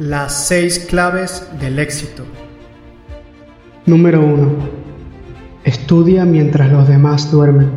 [0.00, 2.24] Las seis claves del éxito.
[3.84, 4.50] Número 1.
[5.62, 7.70] Estudia mientras los demás duermen.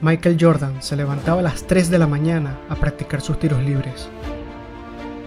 [0.00, 4.08] Michael Jordan se levantaba a las 3 de la mañana a practicar sus tiros libres.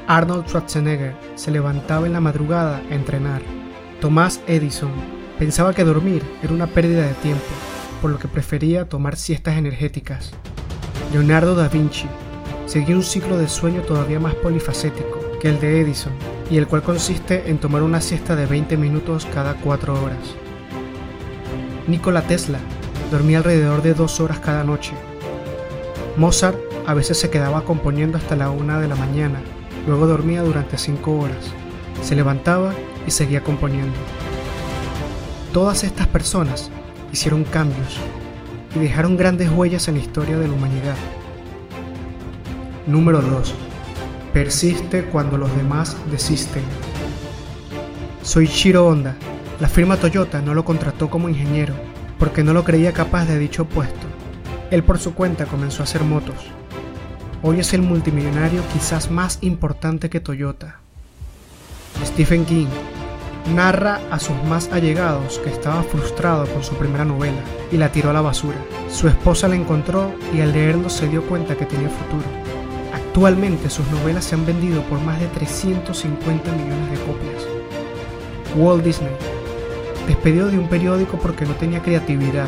[0.08, 3.44] Arnold Schwarzenegger se levantaba en la madrugada a entrenar.
[4.02, 4.90] Thomas Edison
[5.38, 7.46] pensaba que dormir era una pérdida de tiempo,
[8.02, 10.32] por lo que prefería tomar siestas energéticas.
[11.14, 12.08] Leonardo da Vinci
[12.68, 16.14] seguía un ciclo de sueño todavía más polifacético que el de Edison,
[16.52, 20.36] y el cual consiste en tomar una siesta de 20 minutos cada 4 horas.
[21.88, 22.60] Nikola Tesla
[23.10, 24.92] dormía alrededor de 2 horas cada noche.
[26.18, 29.40] Mozart a veces se quedaba componiendo hasta la 1 de la mañana,
[29.88, 31.52] luego dormía durante 5 horas,
[32.04, 32.74] se levantaba
[33.06, 33.96] y seguía componiendo.
[35.54, 36.70] Todas estas personas
[37.14, 37.98] hicieron cambios
[38.76, 40.96] y dejaron grandes huellas en la historia de la humanidad.
[42.88, 43.54] Número 2
[44.38, 46.62] persiste cuando los demás desisten.
[48.22, 49.16] Soy Shiro Honda.
[49.60, 51.74] La firma Toyota no lo contrató como ingeniero
[52.20, 54.06] porque no lo creía capaz de dicho puesto.
[54.70, 56.36] Él por su cuenta comenzó a hacer motos.
[57.42, 60.82] Hoy es el multimillonario quizás más importante que Toyota.
[62.06, 62.68] Stephen King
[63.56, 68.12] narra a sus más allegados que estaba frustrado con su primera novela y la tiró
[68.12, 68.58] a la basura.
[68.92, 72.47] Su esposa la encontró y al leerlo se dio cuenta que tenía futuro.
[73.18, 77.44] Actualmente sus novelas se han vendido por más de 350 millones de copias.
[78.56, 79.10] Walt Disney,
[80.06, 82.46] despedido de un periódico porque no tenía creatividad,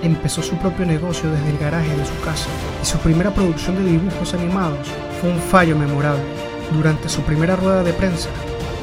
[0.00, 2.46] empezó su propio negocio desde el garaje de su casa
[2.80, 4.86] y su primera producción de dibujos animados
[5.20, 6.22] fue un fallo memorable.
[6.72, 8.28] Durante su primera rueda de prensa,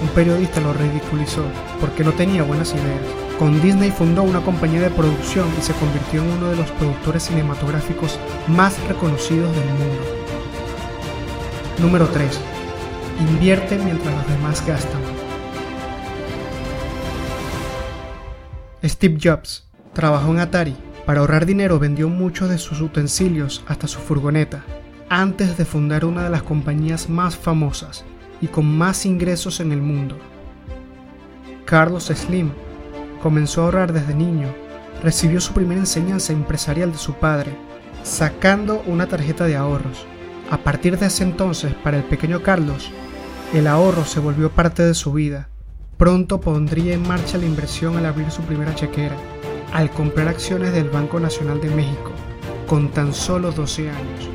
[0.01, 1.45] un periodista lo ridiculizó
[1.79, 2.99] porque no tenía buenas ideas.
[3.39, 7.23] Con Disney fundó una compañía de producción y se convirtió en uno de los productores
[7.23, 10.19] cinematográficos más reconocidos del mundo.
[11.81, 12.39] Número 3.
[13.21, 14.99] Invierte mientras los demás gastan.
[18.83, 20.75] Steve Jobs trabajó en Atari.
[21.05, 24.63] Para ahorrar dinero vendió muchos de sus utensilios hasta su furgoneta,
[25.07, 28.03] antes de fundar una de las compañías más famosas
[28.41, 30.17] y con más ingresos en el mundo.
[31.63, 32.51] Carlos Slim
[33.23, 34.53] comenzó a ahorrar desde niño.
[35.01, 37.55] Recibió su primera enseñanza empresarial de su padre,
[38.03, 40.05] sacando una tarjeta de ahorros.
[40.51, 42.89] A partir de ese entonces, para el pequeño Carlos,
[43.53, 45.49] el ahorro se volvió parte de su vida.
[45.97, 49.15] Pronto pondría en marcha la inversión al abrir su primera chequera,
[49.73, 52.11] al comprar acciones del Banco Nacional de México,
[52.67, 54.29] con tan solo 12 años.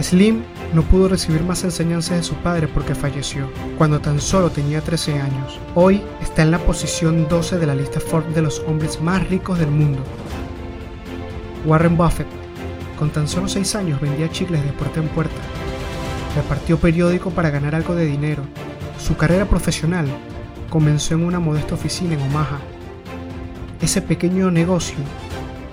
[0.00, 0.42] Slim
[0.74, 5.20] no pudo recibir más enseñanzas de su padre porque falleció, cuando tan solo tenía 13
[5.20, 5.60] años.
[5.76, 9.60] Hoy está en la posición 12 de la lista Forbes de los hombres más ricos
[9.60, 10.00] del mundo.
[11.64, 12.41] Warren Buffett
[13.02, 15.34] con tan solo 6 años vendía chicles de puerta en puerta.
[16.36, 18.44] Repartió periódico para ganar algo de dinero.
[18.96, 20.06] Su carrera profesional
[20.70, 22.60] comenzó en una modesta oficina en Omaha.
[23.80, 24.94] Ese pequeño negocio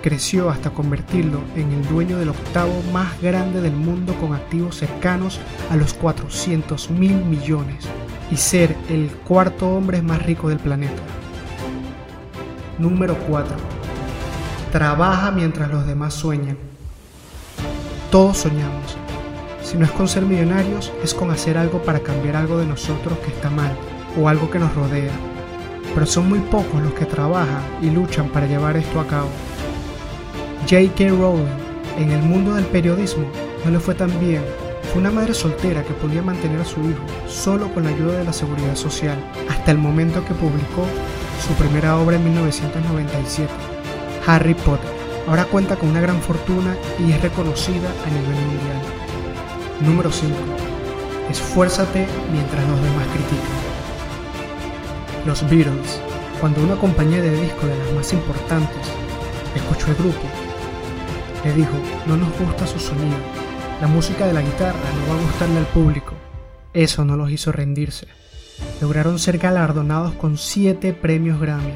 [0.02, 5.38] creció hasta convertirlo en el dueño del octavo más grande del mundo con activos cercanos
[5.70, 7.86] a los 400 mil millones
[8.32, 11.00] y ser el cuarto hombre más rico del planeta.
[12.80, 13.54] Número 4.
[14.72, 16.69] Trabaja mientras los demás sueñan.
[18.10, 18.96] Todos soñamos.
[19.62, 23.16] Si no es con ser millonarios, es con hacer algo para cambiar algo de nosotros
[23.20, 23.70] que está mal
[24.20, 25.12] o algo que nos rodea.
[25.94, 29.28] Pero son muy pocos los que trabajan y luchan para llevar esto a cabo.
[30.68, 31.08] J.K.
[31.10, 31.46] Rowling,
[31.98, 33.26] en el mundo del periodismo,
[33.64, 34.42] no le fue tan bien.
[34.92, 38.24] Fue una madre soltera que podía mantener a su hijo solo con la ayuda de
[38.24, 39.18] la seguridad social,
[39.48, 40.84] hasta el momento que publicó
[41.46, 43.48] su primera obra en 1997,
[44.26, 44.99] Harry Potter.
[45.30, 48.82] Ahora cuenta con una gran fortuna y es reconocida a nivel mundial.
[49.80, 50.34] Número 5.
[51.30, 53.60] Esfuérzate mientras los demás critican.
[55.24, 56.00] Los Beatles,
[56.40, 58.88] cuando una compañía de disco de las más importantes
[59.54, 60.18] escuchó el grupo,
[61.44, 61.74] le dijo,
[62.06, 63.16] no nos gusta su sonido,
[63.80, 66.14] la música de la guitarra no va a gustarle al público.
[66.74, 68.08] Eso no los hizo rendirse.
[68.80, 71.74] Lograron ser galardonados con 7 premios Grammy.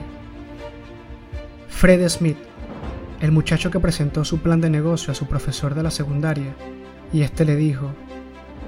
[1.69, 2.39] Fred Smith
[3.21, 6.55] el muchacho que presentó su plan de negocio a su profesor de la secundaria,
[7.13, 7.93] y este le dijo,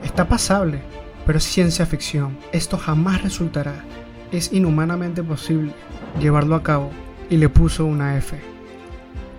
[0.03, 0.81] está pasable,
[1.25, 3.85] pero es ciencia ficción, esto jamás resultará,
[4.33, 5.73] es inhumanamente posible
[6.21, 6.91] llevarlo a cabo,
[7.29, 8.37] y le puso una F.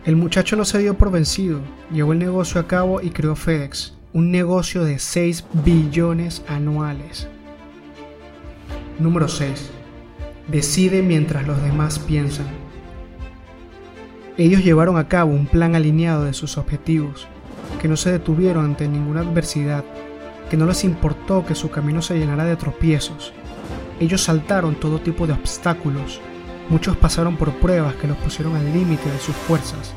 [0.05, 1.59] El muchacho no se dio por vencido,
[1.91, 7.27] llevó el negocio a cabo y creó FedEx, un negocio de 6 billones anuales.
[8.99, 9.69] Número 6.
[10.47, 12.47] Decide mientras los demás piensan.
[14.37, 17.27] Ellos llevaron a cabo un plan alineado de sus objetivos,
[17.81, 19.83] que no se detuvieron ante ninguna adversidad.
[20.49, 23.33] que no les importó que su camino se llenara de tropiezos.
[23.99, 26.21] Ellos saltaron todo tipo de obstáculos,
[26.69, 29.93] muchos pasaron por pruebas que los pusieron al límite de sus fuerzas,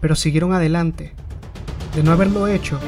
[0.00, 1.12] pero siguieron adelante.
[1.94, 2.78] De no haberlo hecho,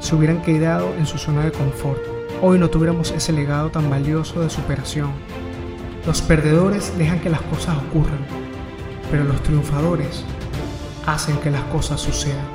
[0.00, 2.00] se hubieran quedado en su zona de confort.
[2.40, 5.10] Hoy no tuviéramos ese legado tan valioso de superación.
[6.06, 8.18] Los perdedores dejan que las cosas ocurran,
[9.12, 10.24] pero los triunfadores
[11.06, 12.46] hacen que las cosas sucedan.